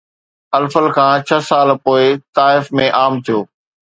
[0.59, 2.03] الفل کان ڇهه سال پوءِ
[2.39, 3.39] طائف ۾ عام ٿيو